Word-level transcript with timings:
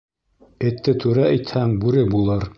Этте 0.69 0.95
түрә 1.05 1.29
итһәң, 1.37 1.77
бүре 1.85 2.09
булыр. 2.17 2.49